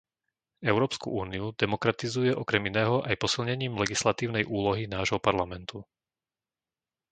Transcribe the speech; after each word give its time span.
Európsku 0.71 1.07
úniu 1.23 1.45
demokratizuje 1.63 2.31
okrem 2.43 2.63
iného 2.73 2.95
aj 3.09 3.15
posilnením 3.23 3.73
legislatívnej 3.83 4.43
úlohy 4.57 4.83
nášho 4.95 5.19
Parlamentu. 5.27 5.77